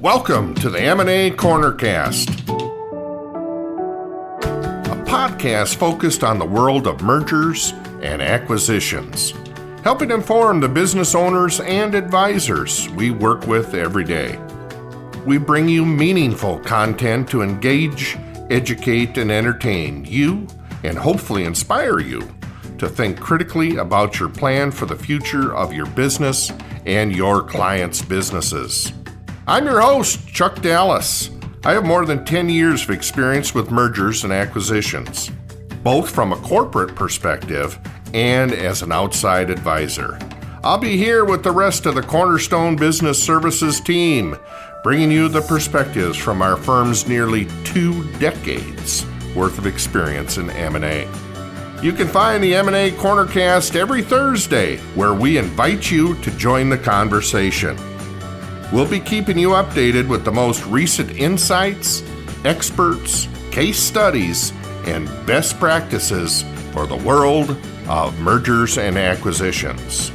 Welcome 0.00 0.54
to 0.56 0.68
the 0.68 0.78
M&A 0.78 1.30
Cornercast, 1.30 2.28
a 4.42 5.04
podcast 5.04 5.76
focused 5.76 6.22
on 6.22 6.38
the 6.38 6.44
world 6.44 6.86
of 6.86 7.00
mergers 7.00 7.72
and 8.02 8.20
acquisitions, 8.20 9.32
helping 9.82 10.10
inform 10.10 10.60
the 10.60 10.68
business 10.68 11.14
owners 11.14 11.60
and 11.60 11.94
advisors 11.94 12.90
we 12.90 13.10
work 13.10 13.46
with 13.46 13.72
every 13.72 14.04
day. 14.04 14.38
We 15.24 15.38
bring 15.38 15.66
you 15.66 15.86
meaningful 15.86 16.58
content 16.58 17.30
to 17.30 17.40
engage, 17.40 18.18
educate, 18.50 19.16
and 19.16 19.32
entertain 19.32 20.04
you 20.04 20.46
and 20.84 20.98
hopefully 20.98 21.44
inspire 21.44 22.00
you 22.00 22.28
to 22.76 22.86
think 22.86 23.18
critically 23.18 23.76
about 23.76 24.20
your 24.20 24.28
plan 24.28 24.70
for 24.72 24.84
the 24.84 24.94
future 24.94 25.56
of 25.56 25.72
your 25.72 25.86
business 25.86 26.52
and 26.84 27.16
your 27.16 27.42
clients' 27.42 28.02
businesses. 28.02 28.92
I'm 29.48 29.64
your 29.64 29.80
host, 29.80 30.26
Chuck 30.26 30.60
Dallas. 30.60 31.30
I 31.64 31.70
have 31.70 31.84
more 31.84 32.04
than 32.04 32.24
10 32.24 32.48
years 32.48 32.82
of 32.82 32.90
experience 32.90 33.54
with 33.54 33.70
mergers 33.70 34.24
and 34.24 34.32
acquisitions, 34.32 35.30
both 35.84 36.10
from 36.10 36.32
a 36.32 36.36
corporate 36.38 36.96
perspective 36.96 37.78
and 38.12 38.52
as 38.52 38.82
an 38.82 38.90
outside 38.90 39.48
advisor. 39.48 40.18
I'll 40.64 40.78
be 40.78 40.96
here 40.96 41.24
with 41.24 41.44
the 41.44 41.52
rest 41.52 41.86
of 41.86 41.94
the 41.94 42.02
Cornerstone 42.02 42.74
Business 42.74 43.22
Services 43.22 43.80
team, 43.80 44.36
bringing 44.82 45.12
you 45.12 45.28
the 45.28 45.42
perspectives 45.42 46.18
from 46.18 46.42
our 46.42 46.56
firm's 46.56 47.06
nearly 47.06 47.46
two 47.62 48.02
decades 48.18 49.06
worth 49.36 49.58
of 49.58 49.66
experience 49.68 50.38
in 50.38 50.50
M&A. 50.50 51.08
You 51.80 51.92
can 51.92 52.08
find 52.08 52.42
the 52.42 52.56
M&A 52.56 52.90
Cornercast 52.90 53.76
every 53.76 54.02
Thursday, 54.02 54.78
where 54.96 55.14
we 55.14 55.38
invite 55.38 55.88
you 55.88 56.20
to 56.22 56.32
join 56.32 56.68
the 56.68 56.78
conversation. 56.78 57.78
We'll 58.72 58.88
be 58.88 59.00
keeping 59.00 59.38
you 59.38 59.50
updated 59.50 60.08
with 60.08 60.24
the 60.24 60.32
most 60.32 60.66
recent 60.66 61.10
insights, 61.12 62.02
experts, 62.44 63.28
case 63.50 63.78
studies, 63.78 64.52
and 64.86 65.06
best 65.26 65.58
practices 65.60 66.44
for 66.72 66.86
the 66.86 66.96
world 66.96 67.56
of 67.88 68.18
mergers 68.20 68.76
and 68.76 68.98
acquisitions. 68.98 70.10